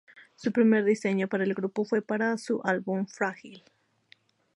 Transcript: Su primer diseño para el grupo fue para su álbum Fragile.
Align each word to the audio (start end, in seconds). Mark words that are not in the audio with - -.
Su 0.33 0.51
primer 0.51 0.83
diseño 0.83 1.27
para 1.27 1.43
el 1.43 1.53
grupo 1.53 1.85
fue 1.85 2.01
para 2.01 2.35
su 2.39 2.59
álbum 2.63 3.05
Fragile. 3.05 3.63